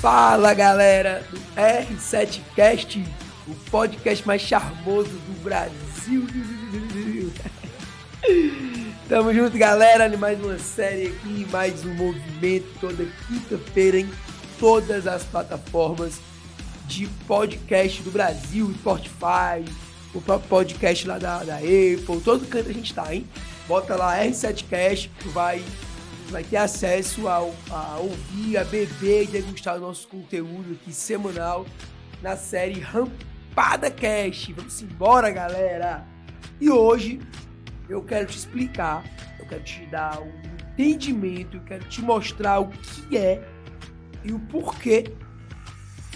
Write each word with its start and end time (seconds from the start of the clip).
Fala 0.00 0.54
galera! 0.54 1.22
do 1.30 1.37
R7Cast, 1.58 3.04
o 3.48 3.54
podcast 3.68 4.24
mais 4.24 4.40
charmoso 4.40 5.10
do 5.10 5.42
Brasil. 5.42 6.24
Tamo 9.08 9.34
junto, 9.34 9.58
galera, 9.58 10.16
mais 10.16 10.38
uma 10.38 10.56
série 10.58 11.08
aqui, 11.08 11.44
mais 11.50 11.84
um 11.84 11.92
movimento 11.94 12.68
toda 12.80 13.04
quinta-feira 13.26 13.98
em 13.98 14.08
todas 14.60 15.08
as 15.08 15.24
plataformas 15.24 16.20
de 16.86 17.08
podcast 17.26 18.02
do 18.02 18.12
Brasil, 18.12 18.72
Spotify, 18.78 19.64
o 20.14 20.20
próprio 20.20 20.48
podcast 20.48 21.08
lá 21.08 21.18
da, 21.18 21.42
da 21.42 21.56
Apple, 21.56 22.20
todo 22.24 22.46
canto 22.46 22.70
a 22.70 22.72
gente 22.72 22.94
tá, 22.94 23.12
hein? 23.12 23.26
Bota 23.66 23.96
lá 23.96 24.16
R7Cast, 24.22 25.10
tu 25.18 25.28
vai 25.30 25.60
vai 26.28 26.44
ter 26.44 26.56
acesso 26.56 27.26
ao, 27.26 27.54
a 27.70 27.96
ouvir, 27.98 28.58
a 28.58 28.64
beber 28.64 29.24
e 29.24 29.26
degustar 29.26 29.76
o 29.76 29.80
nosso 29.80 30.06
conteúdo 30.08 30.74
aqui 30.74 30.92
semanal 30.92 31.66
na 32.22 32.36
série 32.36 32.80
Rampada 32.80 33.90
Cast. 33.90 34.52
Vamos 34.52 34.82
embora, 34.82 35.30
galera! 35.30 36.06
E 36.60 36.70
hoje 36.70 37.20
eu 37.88 38.02
quero 38.02 38.26
te 38.26 38.36
explicar, 38.36 39.04
eu 39.38 39.46
quero 39.46 39.62
te 39.62 39.86
dar 39.86 40.20
um 40.20 40.30
entendimento, 40.72 41.56
eu 41.56 41.62
quero 41.62 41.88
te 41.88 42.02
mostrar 42.02 42.60
o 42.60 42.68
que 42.68 43.16
é 43.16 43.42
e 44.22 44.32
o 44.32 44.38
porquê 44.38 45.12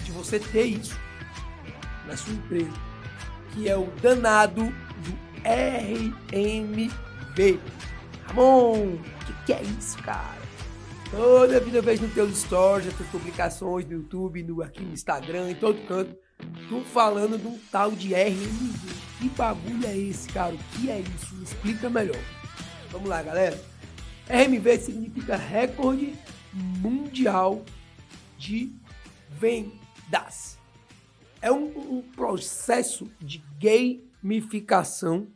de 0.03 0.11
você 0.11 0.39
ter 0.39 0.65
isso 0.65 0.99
na 2.05 2.15
sua 2.15 2.33
empresa, 2.33 2.71
que 3.51 3.67
é 3.67 3.75
o 3.75 3.87
danado 4.01 4.65
do 4.65 5.17
RMV. 5.43 6.91
Ramon, 8.27 8.97
o 9.29 9.32
que, 9.45 9.53
é 9.53 9.61
isso, 9.61 9.97
cara? 10.03 10.41
Toda 11.11 11.59
vida 11.59 11.77
eu 11.77 11.83
vejo 11.83 12.03
no 12.03 12.09
teu 12.09 12.33
stories, 12.33 12.87
nas 12.87 12.95
tuas 12.95 13.09
publicações 13.09 13.85
no 13.85 13.93
YouTube, 13.93 14.41
no, 14.43 14.63
aqui 14.63 14.81
no 14.81 14.93
Instagram, 14.93 15.51
em 15.51 15.55
todo 15.55 15.85
canto, 15.87 16.15
tu 16.67 16.81
falando 16.81 17.37
de 17.37 17.47
um 17.47 17.59
tal 17.71 17.91
de 17.91 18.13
RMV. 18.13 18.93
Que 19.19 19.29
bagulho 19.29 19.85
é 19.85 19.97
esse, 19.97 20.27
cara? 20.29 20.55
O 20.55 20.57
que 20.57 20.89
é 20.89 20.99
isso? 20.99 21.35
Me 21.35 21.43
explica 21.43 21.89
melhor. 21.89 22.19
Vamos 22.91 23.07
lá, 23.07 23.21
galera. 23.21 23.59
RMV 24.27 24.79
significa 24.79 25.35
recorde 25.35 26.15
mundial 26.53 27.63
de 28.37 28.73
vendas. 29.29 30.57
É 31.41 31.51
um, 31.51 31.97
um 31.97 32.01
processo 32.15 33.09
de 33.19 33.43
gamificação 33.59 35.27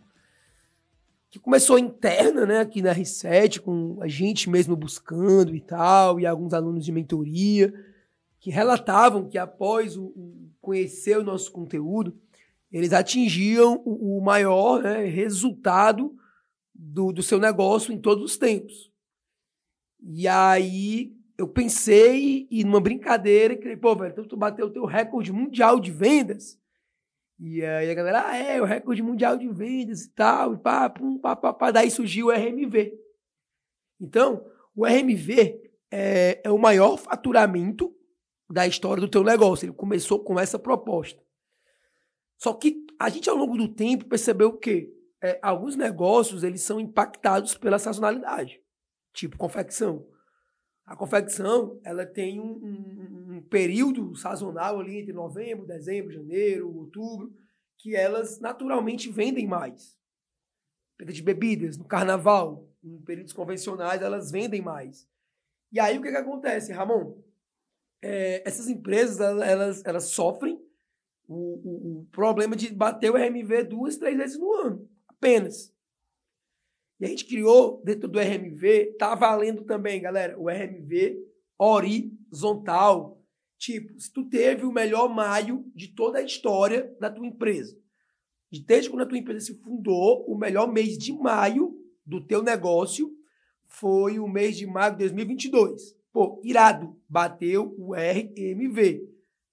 que 1.37 1.43
começou 1.43 1.77
interna, 1.77 2.45
né, 2.45 2.59
aqui 2.59 2.81
na 2.81 2.93
R7, 2.93 3.59
com 3.59 3.99
a 4.01 4.07
gente 4.07 4.49
mesmo 4.49 4.75
buscando 4.75 5.55
e 5.55 5.61
tal, 5.61 6.19
e 6.19 6.25
alguns 6.25 6.53
alunos 6.53 6.83
de 6.83 6.91
mentoria, 6.91 7.73
que 8.39 8.49
relatavam 8.49 9.29
que 9.29 9.37
após 9.37 9.95
o, 9.95 10.05
o 10.05 10.49
conhecer 10.59 11.17
o 11.17 11.23
nosso 11.23 11.51
conteúdo, 11.51 12.17
eles 12.71 12.91
atingiam 12.91 13.81
o, 13.85 14.17
o 14.17 14.21
maior 14.21 14.81
né, 14.81 15.05
resultado 15.05 16.15
do, 16.73 17.11
do 17.11 17.21
seu 17.21 17.39
negócio 17.39 17.93
em 17.93 17.99
todos 17.99 18.23
os 18.23 18.37
tempos. 18.37 18.91
E 20.01 20.27
aí 20.27 21.15
eu 21.37 21.47
pensei, 21.47 22.47
e 22.49 22.63
numa 22.63 22.81
brincadeira, 22.81 23.55
que 23.55 23.77
pô, 23.77 23.95
velho, 23.95 24.11
então 24.11 24.25
tu 24.25 24.35
bateu 24.35 24.67
o 24.67 24.71
teu 24.71 24.85
recorde 24.85 25.31
mundial 25.31 25.79
de 25.79 25.91
vendas. 25.91 26.59
E 27.39 27.63
aí 27.63 27.89
a 27.89 27.93
galera, 27.93 28.27
ah, 28.27 28.35
é, 28.35 28.61
o 28.61 28.65
recorde 28.65 29.03
mundial 29.03 29.37
de 29.37 29.47
vendas 29.47 30.05
e 30.05 30.09
tal, 30.09 30.55
e 30.55 30.57
pá, 30.57 30.89
pum, 30.89 31.19
pá, 31.19 31.35
pá, 31.35 31.53
pá. 31.53 31.71
Daí 31.71 31.91
surgiu 31.91 32.27
o 32.27 32.31
RMV. 32.31 32.97
Então, 33.99 34.45
o 34.75 34.85
RMV 34.85 35.61
é, 35.91 36.41
é 36.43 36.51
o 36.51 36.57
maior 36.57 36.97
faturamento 36.97 37.95
da 38.49 38.65
história 38.65 39.01
do 39.01 39.09
teu 39.09 39.23
negócio. 39.23 39.65
Ele 39.65 39.73
começou 39.73 40.23
com 40.23 40.39
essa 40.39 40.57
proposta. 40.57 41.21
Só 42.37 42.53
que 42.53 42.85
a 42.99 43.09
gente, 43.09 43.29
ao 43.29 43.35
longo 43.35 43.57
do 43.57 43.67
tempo, 43.67 44.05
percebeu 44.05 44.57
que 44.57 44.91
é, 45.21 45.39
alguns 45.41 45.75
negócios 45.75 46.43
eles 46.43 46.61
são 46.61 46.79
impactados 46.79 47.55
pela 47.55 47.79
sazonalidade, 47.79 48.61
tipo 49.13 49.37
confecção. 49.37 50.07
A 50.87 50.95
confecção 50.95 51.81
ela 51.83 52.05
tem 52.05 52.39
um, 52.39 52.45
um, 52.45 53.35
um, 53.35 53.41
período 53.41 54.15
sazonal 54.15 54.79
ali 54.79 54.99
entre 54.99 55.11
novembro, 55.11 55.67
dezembro, 55.67 56.13
janeiro, 56.13 56.73
outubro, 56.73 57.35
que 57.77 57.93
elas 57.93 58.39
naturalmente 58.39 59.11
vendem 59.11 59.45
mais. 59.45 59.97
De 60.97 61.21
bebidas, 61.21 61.77
no 61.77 61.83
carnaval, 61.83 62.69
em 62.81 63.01
períodos 63.01 63.33
convencionais, 63.33 64.01
elas 64.01 64.31
vendem 64.31 64.61
mais. 64.61 65.05
E 65.73 65.79
aí 65.79 65.97
o 65.97 66.01
que, 66.01 66.09
que 66.09 66.15
acontece, 66.15 66.71
Ramon? 66.71 67.21
É, 68.01 68.47
essas 68.47 68.69
empresas 68.69 69.19
elas, 69.19 69.83
elas 69.83 70.05
sofrem 70.05 70.57
o, 71.27 71.35
o, 71.35 71.99
o 71.99 72.05
problema 72.11 72.55
de 72.55 72.73
bater 72.73 73.11
o 73.11 73.17
RMV 73.17 73.65
duas, 73.65 73.97
três 73.97 74.15
vezes 74.15 74.39
no 74.39 74.53
ano, 74.53 74.89
apenas. 75.05 75.75
E 76.99 77.05
a 77.05 77.07
gente 77.07 77.25
criou 77.25 77.81
dentro 77.83 78.07
do 78.07 78.19
RMV, 78.19 78.95
tá 78.97 79.13
valendo 79.13 79.63
também, 79.63 80.01
galera, 80.01 80.37
o 80.39 80.49
RMV 80.49 81.17
horizontal. 81.57 83.21
Tipo, 83.57 83.99
se 83.99 84.11
tu 84.11 84.27
teve 84.29 84.65
o 84.65 84.71
melhor 84.71 85.07
maio 85.07 85.65
de 85.75 85.87
toda 85.87 86.19
a 86.19 86.23
história 86.23 86.95
da 86.99 87.09
tua 87.09 87.25
empresa, 87.25 87.75
desde 88.65 88.89
quando 88.89 89.01
a 89.01 89.05
tua 89.05 89.17
empresa 89.17 89.47
se 89.47 89.61
fundou, 89.61 90.25
o 90.27 90.37
melhor 90.37 90.71
mês 90.71 90.97
de 90.97 91.11
maio 91.13 91.75
do 92.05 92.25
teu 92.25 92.41
negócio 92.41 93.11
foi 93.65 94.19
o 94.19 94.27
mês 94.27 94.57
de 94.57 94.65
maio 94.65 94.93
de 94.93 94.99
2022. 94.99 95.95
Pô, 96.13 96.41
irado, 96.43 96.95
bateu 97.07 97.75
o 97.77 97.93
RMV. 97.93 99.07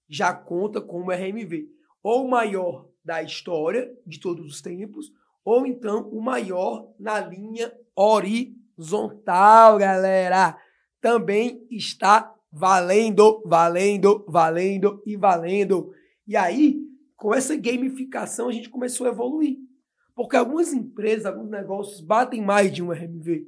Já 0.07 0.33
conta 0.33 0.79
como 0.79 1.11
RMV. 1.11 1.67
Ou 2.01 2.25
o 2.25 2.29
maior 2.29 2.89
da 3.03 3.21
história 3.21 3.91
de 4.05 4.19
todos 4.19 4.45
os 4.45 4.61
tempos, 4.61 5.11
ou 5.45 5.65
então 5.67 6.09
o 6.09 6.19
maior 6.19 6.91
na 6.99 7.19
linha 7.19 7.71
horizontal, 7.95 9.77
galera. 9.77 10.57
Também 10.99 11.65
está 11.69 12.33
valendo, 12.51 13.43
valendo, 13.45 14.25
valendo 14.27 15.03
e 15.05 15.15
valendo. 15.15 15.91
E 16.27 16.35
aí, 16.35 16.79
com 17.15 17.33
essa 17.33 17.55
gamificação, 17.55 18.49
a 18.49 18.51
gente 18.51 18.69
começou 18.69 19.05
a 19.05 19.11
evoluir. 19.11 19.57
Porque 20.15 20.35
algumas 20.35 20.73
empresas, 20.73 21.25
alguns 21.25 21.51
negócios 21.51 22.01
batem 22.01 22.41
mais 22.41 22.73
de 22.73 22.81
um 22.81 22.91
RMV. 22.91 23.45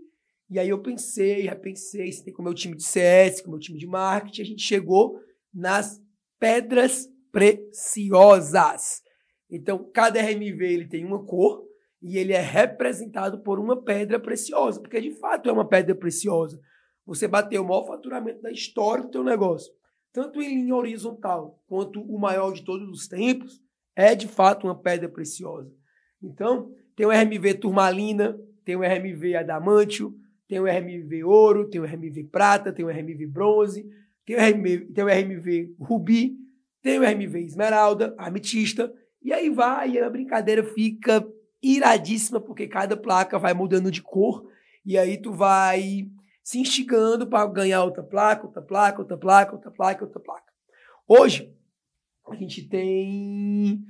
E 0.49 0.59
aí 0.59 0.69
eu 0.69 0.81
pensei, 0.81 1.47
repensei, 1.47 2.11
com 2.33 2.41
o 2.41 2.45
meu 2.45 2.53
time 2.53 2.75
de 2.75 2.83
CS, 2.83 3.41
com 3.41 3.47
o 3.47 3.51
meu 3.51 3.59
time 3.59 3.79
de 3.79 3.87
marketing, 3.87 4.41
a 4.41 4.45
gente 4.45 4.61
chegou 4.61 5.19
nas 5.53 5.99
pedras 6.39 7.09
preciosas. 7.31 9.01
Então, 9.49 9.89
cada 9.93 10.21
RMV 10.21 10.61
ele 10.61 10.87
tem 10.87 11.05
uma 11.05 11.25
cor, 11.25 11.63
e 12.01 12.17
ele 12.17 12.33
é 12.33 12.41
representado 12.41 13.39
por 13.39 13.59
uma 13.59 13.81
pedra 13.81 14.19
preciosa, 14.19 14.79
porque 14.79 15.01
de 15.01 15.11
fato 15.11 15.49
é 15.49 15.51
uma 15.51 15.67
pedra 15.67 15.95
preciosa. 15.95 16.59
Você 17.05 17.27
bateu 17.27 17.63
o 17.63 17.67
maior 17.67 17.85
faturamento 17.85 18.41
da 18.41 18.51
história 18.51 19.03
do 19.03 19.11
teu 19.11 19.23
negócio, 19.23 19.73
tanto 20.11 20.41
em 20.41 20.61
linha 20.61 20.75
horizontal 20.75 21.63
quanto 21.67 22.01
o 22.01 22.19
maior 22.19 22.51
de 22.51 22.63
todos 22.63 22.87
os 22.89 23.07
tempos, 23.07 23.61
é 23.95 24.13
de 24.13 24.27
fato 24.27 24.67
uma 24.67 24.79
pedra 24.79 25.09
preciosa. 25.09 25.73
Então, 26.21 26.71
tem 26.95 27.05
o 27.05 27.11
RMV 27.11 27.55
turmalina, 27.55 28.39
tem 28.63 28.75
o 28.75 28.81
RMV 28.81 29.35
adamantio, 29.35 30.15
tem 30.47 30.59
o 30.59 30.65
RMV 30.65 31.23
ouro, 31.23 31.69
tem 31.69 31.81
o 31.81 31.85
RMV 31.85 32.25
prata, 32.25 32.71
tem 32.71 32.85
o 32.85 32.89
RMV 32.89 33.27
bronze, 33.27 33.87
tem 34.25 34.35
o 34.35 34.39
RMV, 34.39 34.93
tem 34.93 35.03
o 35.03 35.07
RMV 35.07 35.75
rubi, 35.79 36.37
tem 36.81 36.99
o 36.99 37.03
RMV 37.03 37.43
esmeralda, 37.43 38.15
ametista, 38.17 38.93
e 39.21 39.33
aí 39.33 39.49
vai, 39.49 39.91
e 39.91 39.99
a 39.99 40.09
brincadeira 40.09 40.63
fica 40.63 41.25
iradíssima, 41.61 42.39
porque 42.39 42.67
cada 42.67 42.95
placa 42.95 43.39
vai 43.39 43.53
mudando 43.53 43.91
de 43.91 44.01
cor, 44.01 44.49
e 44.85 44.97
aí 44.97 45.17
tu 45.21 45.31
vai 45.31 46.09
se 46.43 46.59
instigando 46.59 47.27
para 47.27 47.45
ganhar 47.47 47.83
outra 47.83 48.03
placa, 48.03 48.45
outra 48.45 48.61
placa, 48.61 48.99
outra 48.99 49.17
placa, 49.17 49.53
outra 49.53 49.71
placa, 49.71 50.05
outra 50.05 50.19
placa. 50.19 50.53
Hoje, 51.07 51.53
a 52.29 52.35
gente 52.35 52.67
tem 52.67 53.85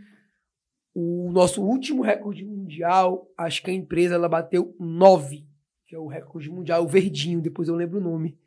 o 0.93 1.31
nosso 1.31 1.63
último 1.63 2.01
recorde 2.01 2.43
mundial, 2.43 3.31
acho 3.37 3.61
que 3.61 3.69
a 3.69 3.73
empresa 3.73 4.15
ela 4.15 4.27
bateu 4.27 4.75
9, 4.79 5.47
que 5.85 5.95
é 5.95 5.99
o 5.99 6.07
recorde 6.07 6.49
mundial, 6.49 6.83
o 6.83 6.87
verdinho, 6.87 7.41
depois 7.41 7.67
eu 7.67 7.75
lembro 7.75 7.99
o 7.99 8.03
nome. 8.03 8.37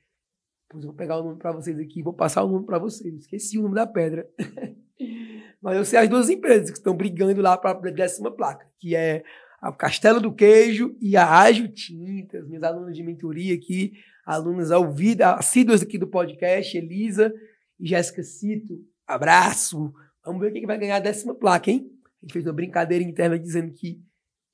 Depois 0.69 0.85
eu 0.85 0.91
vou 0.91 0.97
pegar 0.97 1.19
o 1.19 1.25
nome 1.25 1.39
para 1.39 1.53
vocês 1.53 1.79
aqui, 1.79 2.03
vou 2.03 2.13
passar 2.13 2.45
o 2.45 2.49
nome 2.49 2.65
para 2.65 2.79
vocês. 2.79 3.15
Esqueci 3.15 3.59
o 3.59 3.63
nome 3.63 3.75
da 3.75 3.87
pedra. 3.87 4.29
Mas 5.61 5.77
eu 5.77 5.85
sei 5.85 5.99
as 5.99 6.09
duas 6.09 6.31
empresas 6.31 6.71
que 6.71 6.79
estão 6.79 6.97
brigando 6.97 7.41
lá 7.41 7.57
para 7.57 7.71
a 7.71 7.93
décima 7.93 8.31
placa, 8.31 8.67
que 8.79 8.97
é 8.97 9.23
o 9.63 9.73
Castelo 9.73 10.21
do 10.21 10.33
Queijo 10.33 10.97
e 11.01 11.17
a 11.17 11.29
Ágil 11.29 11.69
Tintas, 11.73 12.47
minhas 12.47 12.63
alunas 12.63 12.97
de 12.97 13.03
mentoria 13.03 13.55
aqui, 13.55 13.93
alunas 14.25 14.71
ao 14.71 14.91
vivo, 14.91 15.23
assíduas 15.23 15.83
aqui 15.83 15.99
do 15.99 16.07
podcast, 16.07 16.77
Elisa 16.77 17.33
e 17.79 17.87
Jéssica 17.87 18.23
Cito. 18.23 18.81
Abraço! 19.07 19.93
Vamos 20.25 20.41
ver 20.41 20.53
quem 20.53 20.67
vai 20.67 20.79
ganhar 20.79 20.97
a 20.97 21.01
décima 21.01 21.35
placa, 21.35 21.71
hein? 21.71 21.91
A 22.23 22.27
gente 22.27 22.33
fez 22.33 22.47
uma 22.47 22.53
brincadeira 22.53 23.05
interna 23.05 23.39
dizendo 23.39 23.73
que 23.73 24.01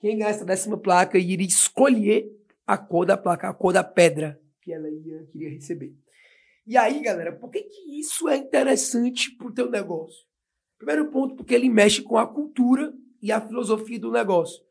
quem 0.01 0.19
ganhar 0.19 0.31
essa 0.31 0.45
décima 0.45 0.77
placa 0.77 1.19
iria 1.19 1.47
escolher 1.47 2.29
a 2.67 2.77
cor 2.77 3.07
da 3.07 3.17
placa, 3.17 3.49
a 3.49 3.55
cor 3.55 3.73
da 3.73 3.85
pedra 3.85 4.41
que 4.67 4.73
ela 4.73 4.91
ia, 4.91 5.25
queria 5.31 5.51
receber. 5.51 5.95
E 6.67 6.77
aí, 6.77 7.01
galera, 7.01 7.31
por 7.33 7.51
que, 7.51 7.63
que 7.63 8.01
isso 8.01 8.29
é 8.29 8.37
interessante 8.37 9.31
para 9.37 9.47
o 9.47 9.55
teu 9.55 9.71
negócio? 9.71 10.27
Primeiro 10.79 11.11
ponto, 11.11 11.35
porque 11.35 11.55
ele 11.55 11.69
mexe 11.69 12.03
com 12.03 12.17
a 12.17 12.27
cultura 12.27 12.93
e 13.23 13.33
a 13.33 13.41
filosofia 13.41 13.99
do 13.99 14.13
negócio. 14.13 14.63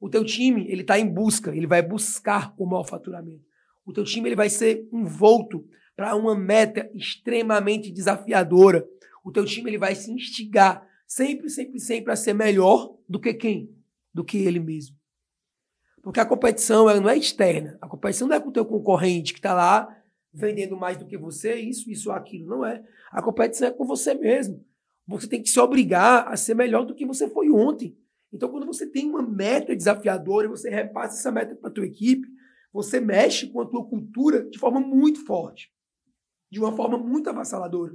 O 0.00 0.08
teu 0.10 0.24
time, 0.24 0.66
ele 0.68 0.82
está 0.82 0.98
em 0.98 1.08
busca, 1.08 1.54
ele 1.54 1.66
vai 1.66 1.80
buscar 1.80 2.54
o 2.58 2.66
maior 2.66 2.84
faturamento. 2.84 3.44
O 3.86 3.92
teu 3.92 4.04
time 4.04 4.28
ele 4.28 4.36
vai 4.36 4.50
ser 4.50 4.88
envolto 4.92 5.66
para 5.96 6.16
uma 6.16 6.34
meta 6.34 6.90
extremamente 6.94 7.90
desafiadora. 7.90 8.86
O 9.24 9.30
teu 9.30 9.44
time 9.44 9.70
ele 9.70 9.78
vai 9.78 9.94
se 9.94 10.10
instigar 10.10 10.86
sempre, 11.06 11.48
sempre, 11.48 11.78
sempre 11.78 12.12
a 12.12 12.16
ser 12.16 12.34
melhor 12.34 12.96
do 13.08 13.20
que 13.20 13.32
quem? 13.34 13.70
Do 14.12 14.24
que 14.24 14.38
ele 14.38 14.58
mesmo. 14.58 14.96
Porque 16.02 16.20
a 16.20 16.26
competição 16.26 16.90
ela 16.90 17.00
não 17.00 17.08
é 17.08 17.16
externa. 17.16 17.78
A 17.80 17.88
competição 17.88 18.28
não 18.28 18.36
é 18.36 18.40
com 18.40 18.48
o 18.48 18.52
teu 18.52 18.66
concorrente 18.66 19.32
que 19.32 19.38
está 19.38 19.54
lá 19.54 19.88
vendendo 20.32 20.76
mais 20.76 20.96
do 20.96 21.06
que 21.06 21.16
você, 21.16 21.54
isso, 21.54 21.90
isso, 21.90 22.10
aquilo. 22.10 22.48
Não 22.48 22.66
é. 22.66 22.82
A 23.10 23.22
competição 23.22 23.68
é 23.68 23.70
com 23.70 23.86
você 23.86 24.12
mesmo. 24.12 24.62
Você 25.06 25.28
tem 25.28 25.42
que 25.42 25.48
se 25.48 25.60
obrigar 25.60 26.26
a 26.28 26.36
ser 26.36 26.54
melhor 26.54 26.84
do 26.84 26.94
que 26.94 27.06
você 27.06 27.28
foi 27.28 27.50
ontem. 27.50 27.96
Então, 28.32 28.48
quando 28.48 28.66
você 28.66 28.86
tem 28.86 29.08
uma 29.08 29.22
meta 29.22 29.76
desafiadora 29.76 30.46
e 30.46 30.50
você 30.50 30.68
repassa 30.70 31.18
essa 31.18 31.30
meta 31.30 31.54
para 31.54 31.68
a 31.68 31.72
tua 31.72 31.86
equipe, 31.86 32.26
você 32.72 32.98
mexe 33.00 33.46
com 33.46 33.60
a 33.60 33.66
tua 33.66 33.84
cultura 33.84 34.42
de 34.50 34.58
forma 34.58 34.80
muito 34.80 35.24
forte, 35.24 35.72
de 36.50 36.58
uma 36.58 36.74
forma 36.74 36.98
muito 36.98 37.30
avassaladora. 37.30 37.94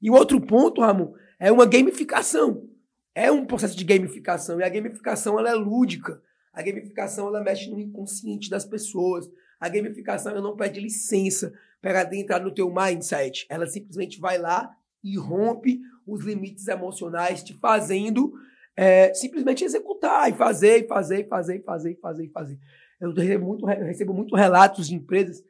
E 0.00 0.10
o 0.10 0.14
outro 0.14 0.40
ponto, 0.40 0.80
Ramon, 0.80 1.14
é 1.40 1.50
uma 1.50 1.66
gamificação. 1.66 2.68
É 3.14 3.32
um 3.32 3.46
processo 3.46 3.76
de 3.76 3.84
gamificação. 3.84 4.60
E 4.60 4.62
a 4.62 4.68
gamificação 4.68 5.38
ela 5.38 5.50
é 5.50 5.54
lúdica. 5.54 6.22
A 6.52 6.62
gamificação 6.62 7.26
ela 7.26 7.42
mexe 7.42 7.70
no 7.70 7.80
inconsciente 7.80 8.50
das 8.50 8.64
pessoas. 8.64 9.28
A 9.58 9.68
gamificação 9.68 10.32
ela 10.32 10.42
não 10.42 10.56
pede 10.56 10.78
licença 10.78 11.52
para 11.80 12.08
entrar 12.14 12.40
no 12.40 12.54
teu 12.54 12.72
mindset. 12.72 13.46
Ela 13.48 13.66
simplesmente 13.66 14.20
vai 14.20 14.38
lá 14.38 14.76
e 15.04 15.18
rompe 15.18 15.80
os 16.06 16.24
limites 16.24 16.66
emocionais, 16.66 17.42
te 17.42 17.54
fazendo 17.54 18.32
é, 18.76 19.12
simplesmente 19.14 19.64
executar 19.64 20.28
e 20.30 20.34
fazer, 20.34 20.84
e 20.84 20.88
fazer, 20.88 21.20
e 21.20 21.28
fazer, 21.28 21.56
e 21.56 21.62
fazer, 21.62 21.90
e 21.92 21.96
fazer, 21.96 22.24
e 22.24 22.30
fazer. 22.30 22.58
Eu 23.00 23.12
recebo 23.12 23.46
muito, 23.46 23.66
recebo 23.66 24.14
muito 24.14 24.34
relatos 24.34 24.88
de 24.88 24.94
empresas 24.94 25.42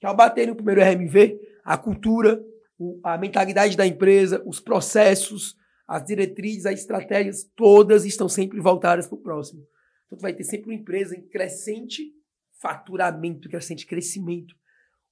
que 0.00 0.06
ao 0.06 0.16
baterem 0.16 0.52
o 0.52 0.56
primeiro 0.56 0.80
RMV, 0.80 1.38
a 1.64 1.78
cultura, 1.78 2.42
a 3.04 3.16
mentalidade 3.16 3.76
da 3.76 3.86
empresa, 3.86 4.42
os 4.44 4.58
processos, 4.58 5.56
as 5.86 6.04
diretrizes, 6.04 6.66
as 6.66 6.80
estratégias, 6.80 7.44
todas 7.54 8.04
estão 8.04 8.28
sempre 8.28 8.60
voltadas 8.60 9.06
para 9.06 9.16
o 9.16 9.22
próximo. 9.22 9.62
Então, 10.06 10.18
tu 10.18 10.22
vai 10.22 10.32
ter 10.32 10.44
sempre 10.44 10.70
uma 10.70 10.74
empresa 10.74 11.16
em 11.16 11.22
crescente 11.22 12.12
faturamento, 12.60 13.48
crescente 13.48 13.86
crescimento. 13.86 14.54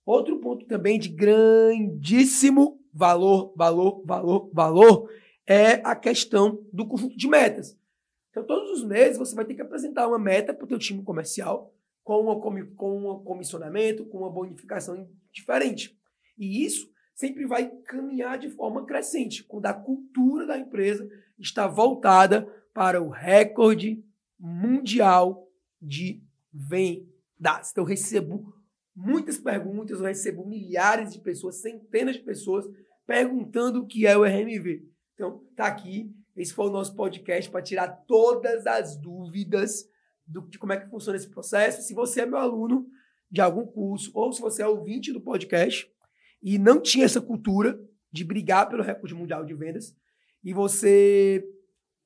Outro 0.04 0.40
ponto 0.40 0.66
também 0.66 0.98
de 0.98 1.08
grandíssimo 1.08 2.79
valor, 2.92 3.52
valor, 3.56 4.02
valor, 4.04 4.50
valor, 4.52 5.10
é 5.46 5.74
a 5.84 5.96
questão 5.96 6.64
do 6.72 6.86
conjunto 6.86 7.16
de 7.16 7.28
metas. 7.28 7.78
Então, 8.30 8.44
todos 8.44 8.70
os 8.70 8.84
meses 8.84 9.18
você 9.18 9.34
vai 9.34 9.44
ter 9.44 9.54
que 9.54 9.62
apresentar 9.62 10.06
uma 10.06 10.18
meta 10.18 10.54
para 10.54 10.64
o 10.64 10.68
teu 10.68 10.78
time 10.78 11.02
comercial, 11.02 11.74
com, 12.04 12.20
uma, 12.20 12.40
com 12.76 13.12
um 13.12 13.24
comissionamento, 13.24 14.04
com 14.06 14.18
uma 14.18 14.30
bonificação 14.30 15.08
diferente. 15.32 15.98
E 16.38 16.64
isso 16.64 16.90
sempre 17.14 17.46
vai 17.46 17.68
caminhar 17.84 18.38
de 18.38 18.48
forma 18.50 18.86
crescente, 18.86 19.44
quando 19.44 19.66
a 19.66 19.74
cultura 19.74 20.46
da 20.46 20.58
empresa 20.58 21.08
está 21.38 21.66
voltada 21.66 22.48
para 22.72 23.02
o 23.02 23.08
recorde 23.08 24.02
mundial 24.38 25.48
de 25.82 26.22
vendas. 26.52 27.70
Então, 27.70 27.84
eu 27.84 27.88
recebo 27.88 28.54
muitas 29.00 29.38
perguntas, 29.38 29.98
eu 29.98 30.06
recebo 30.06 30.46
milhares 30.46 31.12
de 31.12 31.20
pessoas, 31.20 31.56
centenas 31.56 32.16
de 32.16 32.22
pessoas 32.22 32.66
perguntando 33.06 33.80
o 33.80 33.86
que 33.86 34.06
é 34.06 34.16
o 34.16 34.24
RMV. 34.24 34.84
Então, 35.14 35.42
tá 35.56 35.66
aqui. 35.66 36.14
Esse 36.36 36.52
foi 36.52 36.66
o 36.66 36.70
nosso 36.70 36.94
podcast 36.94 37.50
para 37.50 37.62
tirar 37.62 37.88
todas 38.06 38.66
as 38.66 38.96
dúvidas 38.96 39.88
do, 40.26 40.42
de 40.42 40.58
como 40.58 40.72
é 40.72 40.76
que 40.76 40.88
funciona 40.88 41.16
esse 41.16 41.28
processo. 41.28 41.82
Se 41.82 41.94
você 41.94 42.20
é 42.20 42.26
meu 42.26 42.38
aluno 42.38 42.86
de 43.30 43.40
algum 43.40 43.66
curso 43.66 44.10
ou 44.14 44.32
se 44.32 44.40
você 44.40 44.62
é 44.62 44.66
ouvinte 44.66 45.12
do 45.12 45.20
podcast 45.20 45.90
e 46.42 46.58
não 46.58 46.80
tinha 46.80 47.04
essa 47.04 47.20
cultura 47.20 47.80
de 48.12 48.24
brigar 48.24 48.68
pelo 48.68 48.82
recorde 48.82 49.14
mundial 49.14 49.44
de 49.44 49.54
vendas 49.54 49.96
e 50.42 50.52
você 50.52 51.44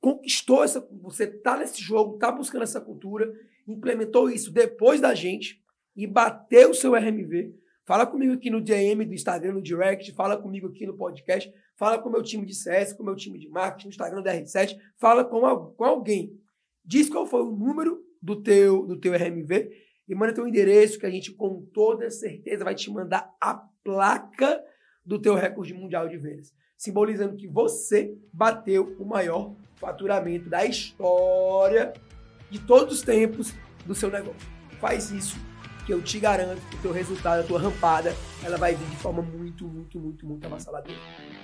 conquistou 0.00 0.62
essa, 0.62 0.87
você 1.02 1.26
tá 1.26 1.56
nesse 1.56 1.82
jogo, 1.82 2.19
tá 2.19 2.31
buscando 2.31 2.62
essa 2.62 2.81
cultura, 2.81 3.32
implementou 3.67 4.31
isso 4.31 4.52
depois 4.52 5.00
da 5.00 5.14
gente 5.14 5.63
e 5.96 6.06
bateu 6.06 6.70
o 6.70 6.75
seu 6.75 6.94
RMV. 6.94 7.55
Fala 7.85 8.06
comigo 8.06 8.32
aqui 8.32 8.49
no 8.50 8.61
DM 8.61 9.05
do 9.05 9.14
Instagram, 9.14 9.52
no 9.52 9.62
direct, 9.62 10.12
fala 10.14 10.37
comigo 10.37 10.69
aqui 10.69 10.87
no 10.87 10.96
podcast, 10.96 11.52
fala 11.76 11.99
com 11.99 12.08
o 12.08 12.12
meu 12.12 12.23
time 12.23 12.46
de 12.46 12.55
CS, 12.55 12.94
com 12.94 13.02
o 13.02 13.06
meu 13.06 13.14
time 13.14 13.38
de 13.38 13.49
marketing, 13.49 13.87
no 13.87 13.91
Instagram 13.91 14.23
da 14.23 14.35
R7, 14.35 14.76
fala 14.96 15.25
com, 15.25 15.41
com 15.76 15.85
alguém. 15.85 16.32
Diz 16.85 17.11
qual 17.11 17.26
foi 17.26 17.43
o 17.43 17.50
número 17.50 18.02
do 18.23 18.43
teu, 18.43 18.87
do 18.87 18.99
teu 18.99 19.12
RMV 19.12 19.70
e 20.08 20.14
manda 20.14 20.35
teu 20.35 20.49
endereço 20.49 20.99
que 20.99 21.06
a 21.06 21.11
gente 21.11 21.32
com 21.32 21.62
toda 21.73 22.11
certeza 22.11 22.64
vai 22.64 22.75
te 22.75 22.90
mandar 22.90 23.31
a 23.40 23.55
placa 23.82 24.62
do 25.05 25.20
teu 25.20 25.35
recorde 25.35 25.75
mundial 25.75 26.08
de 26.08 26.17
vendas, 26.17 26.55
simbolizando 26.76 27.37
que 27.37 27.47
você 27.47 28.17
bateu 28.32 28.97
o 28.99 29.05
maior 29.05 29.55
faturamento 29.76 30.49
da 30.49 30.64
história 30.64 31.93
de 32.50 32.58
todos 32.61 32.94
os 32.94 33.02
tempos 33.02 33.52
do 33.85 33.94
seu 33.94 34.11
negócio. 34.11 34.49
Faz 34.81 35.11
isso 35.11 35.37
que 35.85 35.93
eu 35.93 36.03
te 36.03 36.19
garanto 36.19 36.61
que 36.71 36.77
o 36.77 36.81
teu 36.81 36.93
resultado, 36.93 37.41
a 37.41 37.43
tua 37.43 37.61
rampada, 37.61 38.15
ela 38.43 38.57
vai 38.57 38.75
vir 38.75 38.87
de 38.89 38.97
forma 38.97 39.23
muito, 39.23 39.67
muito, 39.67 39.99
muito, 39.99 40.27
muito 40.27 40.47
avassaladora. 40.47 40.97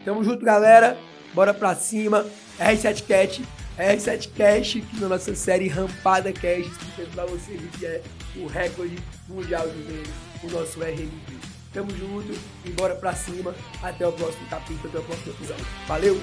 Tamo 0.05 0.25
junto, 0.25 0.45
galera. 0.45 0.99
Bora 1.33 1.55
pra 1.55 1.75
cima. 1.75 2.27
R7 2.59 3.07
Cat, 3.07 3.45
R7 3.79 4.31
Cash, 4.37 4.73
que 4.73 5.01
na 5.01 5.09
nossa 5.09 5.35
série 5.35 5.69
Rampada 5.69 6.33
Cash, 6.33 6.67
explicando 6.67 7.11
pra 7.15 7.27
você 7.27 7.53
o 7.53 7.79
que 7.79 7.87
é 7.87 8.03
o 8.37 8.47
recorde 8.47 8.99
mundial 9.29 9.69
de 9.69 9.83
vendas, 9.83 10.13
o 10.43 10.51
nosso 10.51 10.81
RMV. 10.81 11.39
Tamo 11.73 11.91
junto 11.97 12.37
e 12.65 12.71
bora 12.71 12.95
pra 12.97 13.15
cima. 13.15 13.55
Até 13.83 14.07
o 14.07 14.13
próximo 14.13 14.47
capítulo, 14.49 14.89
até 14.89 14.99
o 14.99 15.03
próximo 15.03 15.33
episódio. 15.33 15.67
Valeu! 15.87 16.21